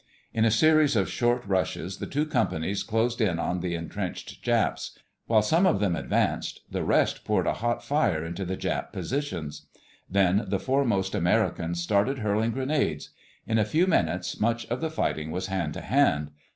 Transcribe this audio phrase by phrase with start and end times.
[0.33, 4.97] In a series of short rushes the two companies closed in on the entrenched Japs.
[5.27, 9.67] While some of them advanced the rest poured a hot fire into the Jap positions.
[10.09, 13.11] Then the foremost Americans started hurling grenades.
[13.45, 16.31] In a few minutes much of the fighting was hand to hand.